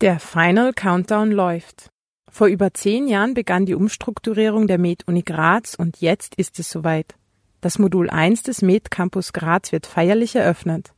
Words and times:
Der 0.00 0.20
Final 0.20 0.72
Countdown 0.74 1.32
läuft. 1.32 1.90
Vor 2.30 2.46
über 2.46 2.72
zehn 2.72 3.08
Jahren 3.08 3.34
begann 3.34 3.66
die 3.66 3.74
Umstrukturierung 3.74 4.68
der 4.68 4.78
Med-Uni 4.78 5.22
Graz 5.22 5.74
und 5.74 6.00
jetzt 6.00 6.36
ist 6.36 6.60
es 6.60 6.70
soweit. 6.70 7.16
Das 7.60 7.80
Modul 7.80 8.08
1 8.08 8.44
des 8.44 8.62
Med 8.62 8.92
Campus 8.92 9.32
Graz 9.32 9.72
wird 9.72 9.88
feierlich 9.88 10.36
eröffnet. 10.36 10.92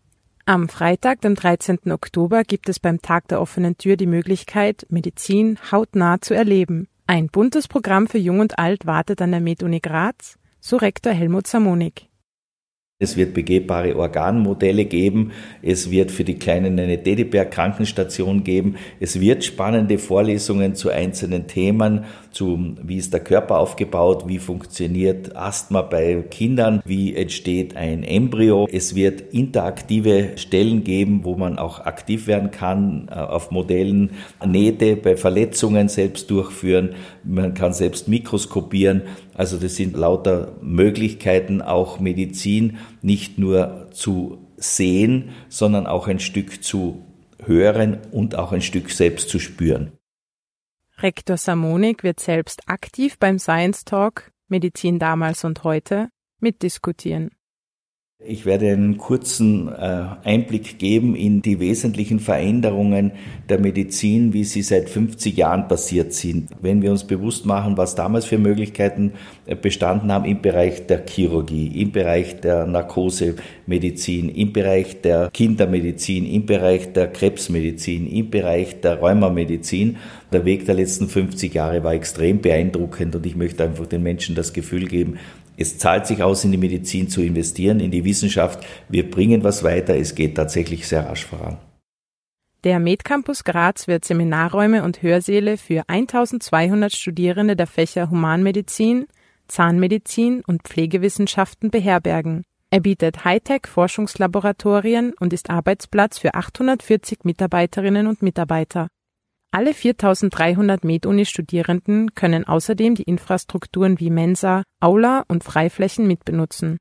Am 0.45 0.69
Freitag, 0.69 1.23
dem 1.23 1.35
13. 1.35 1.93
Oktober, 1.93 2.43
gibt 2.43 2.69
es 2.69 2.79
beim 2.79 3.01
Tag 3.01 3.27
der 3.29 3.41
offenen 3.41 3.79
Tür 3.79 3.97
die 3.97 4.07
Möglichkeit, 4.07 4.87
Medizin 4.91 5.59
hautnah 5.73 6.21
zu 6.21 6.35
erleben. 6.35 6.87
Ein 7.07 7.29
buntes 7.29 7.69
Programm 7.69 8.07
für 8.07 8.19
Jung 8.19 8.41
und 8.41 8.59
Alt 8.59 8.85
wartet 8.85 9.23
an 9.23 9.31
der 9.31 9.41
Med-Uni 9.41 9.81
Graz, 9.81 10.39
so 10.61 10.77
Rektor 10.77 11.15
Helmut 11.15 11.47
Samonik. 11.47 12.10
Es 13.03 13.17
wird 13.17 13.33
begehbare 13.33 13.97
Organmodelle 13.97 14.85
geben. 14.85 15.33
Es 15.63 15.91
wird 15.91 16.11
für 16.11 16.23
die 16.23 16.35
Kleinen 16.35 16.79
eine 16.79 17.03
Teddybär-Krankenstation 17.03 18.45
geben. 18.45 18.75
Es 19.01 19.19
wird 19.19 19.43
spannende 19.43 19.97
Vorlesungen 19.97 20.75
zu 20.75 20.91
einzelnen 20.91 21.47
Themen, 21.47 22.05
zu 22.31 22.77
wie 22.83 22.99
ist 22.99 23.15
der 23.15 23.21
Körper 23.21 23.59
aufgebaut, 23.59 24.25
wie 24.27 24.39
funktioniert 24.39 25.35
Asthma 25.35 25.81
bei 25.81 26.23
Kindern, 26.29 26.83
wie 26.85 27.17
entsteht 27.17 27.75
ein 27.75 28.05
Embryo. 28.05 28.69
Es 28.71 28.95
wird 28.95 29.23
interaktive 29.33 30.33
Stellen 30.37 30.85
geben, 30.85 31.25
wo 31.25 31.37
man 31.37 31.59
auch 31.59 31.81
aktiv 31.81 32.27
werden 32.27 32.51
kann, 32.51 33.09
äh, 33.11 33.15
auf 33.15 33.51
Modellen 33.51 34.11
Nähte 34.47 34.97
bei 34.97 35.17
Verletzungen 35.17 35.89
selbst 35.89 36.31
durchführen. 36.31 36.91
Man 37.25 37.55
kann 37.55 37.73
selbst 37.73 38.09
mikroskopieren. 38.09 39.05
Also 39.33 39.57
das 39.57 39.77
sind 39.77 39.97
lauter 39.97 40.53
Möglichkeiten, 40.61 41.63
auch 41.63 41.99
Medizin 41.99 42.77
nicht 43.03 43.39
nur 43.39 43.89
zu 43.93 44.39
sehen, 44.57 45.31
sondern 45.49 45.87
auch 45.87 46.09
ein 46.09 46.21
Stück 46.21 46.63
zu 46.63 47.05
hören 47.45 47.99
und 48.13 48.37
auch 48.37 48.53
ein 48.53 48.63
Stück 48.63 48.91
selbst 48.91 49.29
zu 49.29 49.39
spüren. 49.39 49.93
Rektor 50.99 51.39
Samonik 51.39 52.03
wird 52.03 52.21
selbst 52.21 52.69
aktiv 52.69 53.19
beim 53.19 53.39
Science 53.39 53.85
Talk 53.85 54.33
Medizin 54.49 54.99
damals 54.99 55.45
und 55.45 55.65
heute 55.65 56.11
mitdiskutieren. 56.41 57.31
Ich 58.23 58.45
werde 58.45 58.69
einen 58.69 58.99
kurzen 58.99 59.69
äh, 59.69 60.05
Einblick 60.25 60.79
geben 60.79 61.17
in 61.17 61.41
die 61.41 61.59
wesentlichen 61.59 62.21
Veränderungen 62.21 63.13
der 63.49 63.59
Medizin, 63.59 64.35
wie 64.35 64.45
sie 64.45 64.61
seit 64.61 64.91
50 64.91 65.35
Jahren 65.35 65.69
passiert 65.69 66.13
sind. 66.13 66.51
Wenn 66.61 66.83
wir 66.83 66.91
uns 66.91 67.05
bewusst 67.05 67.47
machen, 67.47 67.79
was 67.79 67.95
damals 67.95 68.27
für 68.27 68.37
Möglichkeiten 68.37 69.13
äh, 69.47 69.55
bestanden 69.55 70.13
haben 70.13 70.27
im 70.27 70.43
Bereich 70.43 70.87
der 70.87 71.03
Chirurgie, 71.07 71.81
im 71.81 71.93
Bereich 71.93 72.43
der 72.43 72.67
Narkosemedizin, 72.67 74.29
im 74.29 74.53
Bereich 74.53 75.01
der 75.01 75.31
Kindermedizin, 75.33 76.27
im 76.27 76.45
Bereich 76.45 76.93
der 76.93 77.07
Krebsmedizin, 77.07 78.07
im 78.07 78.29
Bereich 78.29 78.83
der 78.83 78.99
Rheumamedizin. 78.99 79.97
Der 80.31 80.45
Weg 80.45 80.67
der 80.67 80.75
letzten 80.75 81.09
50 81.09 81.55
Jahre 81.55 81.83
war 81.85 81.95
extrem 81.95 82.43
beeindruckend 82.43 83.17
und 83.17 83.25
ich 83.25 83.35
möchte 83.35 83.65
einfach 83.65 83.87
den 83.87 84.03
Menschen 84.03 84.35
das 84.35 84.53
Gefühl 84.53 84.87
geben, 84.89 85.19
es 85.61 85.77
zahlt 85.77 86.07
sich 86.07 86.23
aus, 86.23 86.43
in 86.43 86.53
die 86.53 86.59
Medizin 86.59 87.11
zu 87.11 87.21
investieren, 87.21 87.81
in 87.81 87.91
die 87.91 88.05
Wissenschaft. 88.07 88.67
Wir 88.89 89.11
bringen 89.11 89.45
was 89.45 89.63
weiter. 89.63 89.95
Es 89.95 90.15
geht 90.15 90.35
tatsächlich 90.35 90.89
sehr 90.89 91.07
rasch 91.07 91.27
voran. 91.27 91.59
Der 92.65 92.79
MedCampus 92.81 93.45
Graz 93.45 93.87
wird 93.87 94.07
Seminarräume 94.07 94.83
und 94.85 95.03
Hörsäle 95.03 95.59
für 95.59 95.83
1200 95.87 96.95
Studierende 96.95 97.57
der 97.57 97.67
Fächer 97.67 98.11
Humanmedizin, 98.11 99.07
Zahnmedizin 99.49 100.43
und 100.47 100.63
Pflegewissenschaften 100.63 101.71
beherbergen. 101.71 102.45
Er 102.71 102.81
bietet 102.81 103.25
Hightech-Forschungslaboratorien 103.25 105.13
und 105.21 105.35
ist 105.35 105.51
Arbeitsplatz 105.51 106.19
für 106.19 106.35
840 106.35 107.25
Mitarbeiterinnen 107.25 108.07
und 108.07 108.23
Mitarbeiter. 108.23 108.89
Alle 109.53 109.75
4300 109.75 110.85
MedUni-Studierenden 110.85 112.15
können 112.15 112.47
außerdem 112.47 112.95
die 112.95 113.03
Infrastrukturen 113.03 113.99
wie 113.99 114.11
Mensa, 114.11 114.63
Aula 114.79 115.25
und 115.27 115.43
Freiflächen 115.43 116.07
mitbenutzen. 116.07 116.79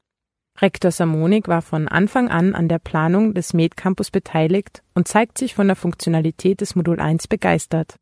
Rektor 0.61 0.91
Samonik 0.91 1.47
war 1.47 1.63
von 1.63 1.87
Anfang 1.87 2.27
an 2.27 2.53
an 2.53 2.67
der 2.67 2.77
Planung 2.77 3.33
des 3.33 3.53
Med-Campus 3.53 4.11
beteiligt 4.11 4.83
und 4.93 5.07
zeigt 5.07 5.39
sich 5.39 5.55
von 5.55 5.65
der 5.65 5.75
Funktionalität 5.75 6.61
des 6.61 6.75
Modul 6.75 6.99
1 6.99 7.27
begeistert. 7.27 7.95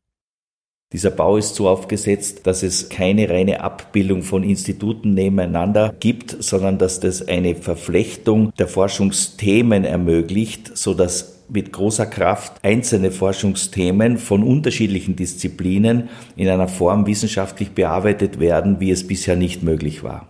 Dieser 0.92 1.12
Bau 1.12 1.38
ist 1.38 1.56
so 1.56 1.70
aufgesetzt, 1.70 2.48
dass 2.48 2.64
es 2.64 2.90
keine 2.90 3.30
reine 3.30 3.62
Abbildung 3.62 4.22
von 4.22 4.44
Instituten 4.44 5.14
nebeneinander 5.14 5.96
gibt, 6.00 6.44
sondern 6.44 6.78
dass 6.78 7.00
das 7.00 7.26
eine 7.26 7.56
Verflechtung 7.56 8.52
der 8.58 8.68
Forschungsthemen 8.68 9.86
ermöglicht, 9.86 10.78
so 10.78 10.94
dass 10.94 11.37
mit 11.50 11.72
großer 11.72 12.06
Kraft 12.06 12.64
einzelne 12.64 13.12
Forschungsthemen 13.12 14.18
von 14.18 14.44
unterschiedlichen 14.44 15.16
Disziplinen 15.16 16.10
in 16.36 16.50
einer 16.50 16.68
Form 16.68 17.06
wissenschaftlich 17.06 17.72
bearbeitet 17.72 18.40
werden, 18.40 18.80
wie 18.80 18.92
es 18.92 19.08
bisher 19.08 19.36
nicht 19.36 19.64
möglich 19.64 20.04
war. 20.04 20.28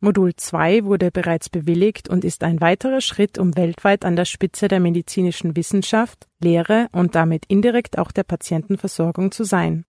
Modul 0.00 0.34
2 0.36 0.84
wurde 0.84 1.10
bereits 1.10 1.48
bewilligt 1.48 2.08
und 2.08 2.24
ist 2.24 2.44
ein 2.44 2.60
weiterer 2.60 3.00
Schritt, 3.00 3.36
um 3.36 3.56
weltweit 3.56 4.04
an 4.04 4.14
der 4.14 4.26
Spitze 4.26 4.68
der 4.68 4.78
medizinischen 4.78 5.56
Wissenschaft, 5.56 6.28
Lehre 6.40 6.86
und 6.92 7.16
damit 7.16 7.44
indirekt 7.48 7.98
auch 7.98 8.12
der 8.12 8.22
Patientenversorgung 8.22 9.32
zu 9.32 9.42
sein. 9.42 9.84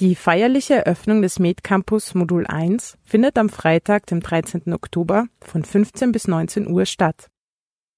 Die 0.00 0.16
feierliche 0.16 0.74
Eröffnung 0.74 1.22
des 1.22 1.38
MedCampus 1.38 2.14
Modul 2.14 2.46
1 2.46 2.98
findet 3.04 3.38
am 3.38 3.48
Freitag, 3.50 4.06
dem 4.06 4.20
13. 4.20 4.72
Oktober 4.72 5.26
von 5.42 5.62
15 5.62 6.10
bis 6.10 6.26
19 6.26 6.68
Uhr 6.68 6.86
statt. 6.86 7.29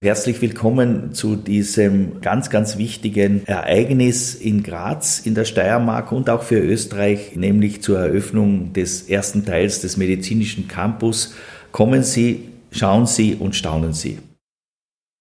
Herzlich 0.02 0.42
willkommen 0.42 1.14
zu 1.14 1.36
diesem 1.36 2.20
ganz, 2.20 2.50
ganz 2.50 2.76
wichtigen 2.76 3.46
Ereignis 3.46 4.34
in 4.34 4.64
Graz, 4.64 5.20
in 5.20 5.36
der 5.36 5.44
Steiermark 5.44 6.10
und 6.10 6.28
auch 6.28 6.42
für 6.42 6.58
Österreich, 6.58 7.36
nämlich 7.36 7.84
zur 7.84 8.00
Eröffnung 8.00 8.72
des 8.72 9.08
ersten 9.08 9.44
Teils 9.44 9.80
des 9.80 9.96
medizinischen 9.96 10.66
Campus. 10.66 11.36
Kommen 11.70 12.02
Sie, 12.02 12.48
schauen 12.72 13.06
Sie 13.06 13.36
und 13.36 13.54
staunen 13.54 13.92
Sie. 13.92 14.18